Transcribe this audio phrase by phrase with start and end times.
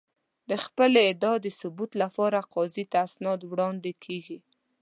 [0.49, 4.37] د خپلې ادعا د ثبوت لپاره قاضي ته اسناد وړاندې کېږي.